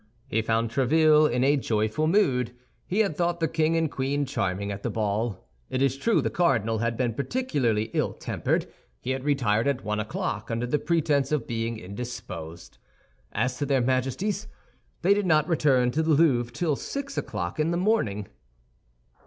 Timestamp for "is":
5.79-5.95